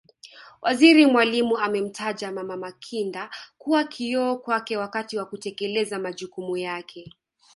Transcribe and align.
Waziri 0.61 1.05
Mwalimu 1.05 1.57
amemtaja 1.57 2.31
Mama 2.31 2.57
Makinda 2.57 3.29
kuwa 3.57 3.83
kioo 3.83 4.35
kwake 4.35 4.77
wakati 4.77 5.17
wa 5.17 5.25
kutekeleza 5.25 5.99
majukumu 5.99 6.57
yake 6.57 7.11